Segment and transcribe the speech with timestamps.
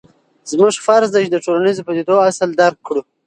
[0.49, 3.01] زموږ فرض دی چې د ټولنیزو پدیدو اصل درک کړو.